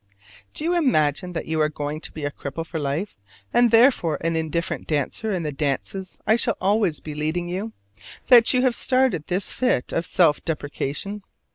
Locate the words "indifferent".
4.35-4.87